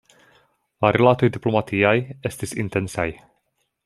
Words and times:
La 0.85 0.89
rilatoj 0.95 1.29
diplomatiaj 1.35 1.93
estis 2.31 2.57
intensaj. 2.65 3.07